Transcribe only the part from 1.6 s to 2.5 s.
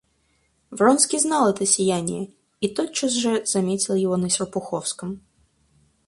сияние